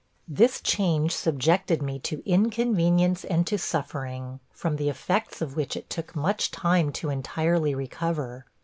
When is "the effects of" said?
4.77-5.55